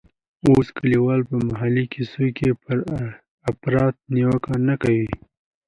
[0.49, 2.77] اوس کلیوال په محلي کیسو کې پر
[3.49, 5.07] افراط نیوکې نه کوي.